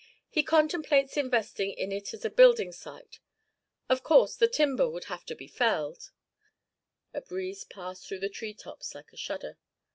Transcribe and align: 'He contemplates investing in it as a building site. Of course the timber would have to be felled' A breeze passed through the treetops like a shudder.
'He 0.31 0.41
contemplates 0.41 1.15
investing 1.15 1.69
in 1.73 1.91
it 1.91 2.11
as 2.11 2.25
a 2.25 2.31
building 2.31 2.71
site. 2.71 3.19
Of 3.87 4.01
course 4.01 4.35
the 4.35 4.47
timber 4.47 4.89
would 4.89 5.03
have 5.03 5.23
to 5.27 5.35
be 5.35 5.45
felled' 5.47 6.09
A 7.13 7.21
breeze 7.21 7.65
passed 7.65 8.07
through 8.07 8.21
the 8.21 8.27
treetops 8.27 8.95
like 8.95 9.13
a 9.13 9.17
shudder. 9.17 9.59